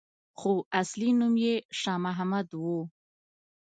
[0.39, 0.51] خو
[0.81, 2.79] اصلي نوم یې شا محمد وو.